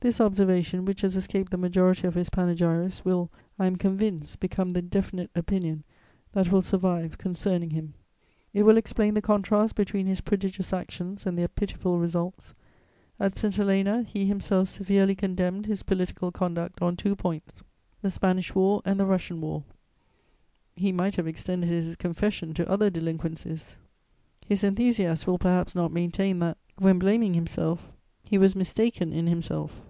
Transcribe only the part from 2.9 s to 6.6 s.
will, I am convinced, become the definite opinion that